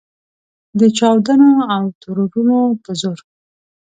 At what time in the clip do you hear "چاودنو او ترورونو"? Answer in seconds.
0.97-2.57